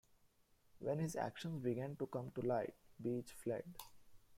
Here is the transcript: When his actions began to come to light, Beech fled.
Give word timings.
When 0.79 0.97
his 0.97 1.15
actions 1.15 1.61
began 1.61 1.95
to 1.97 2.07
come 2.07 2.31
to 2.31 2.41
light, 2.41 2.73
Beech 2.99 3.33
fled. 3.33 3.65